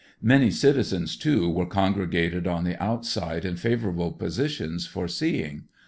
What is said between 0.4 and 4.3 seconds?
citizens too were congre gated on the outside in favorable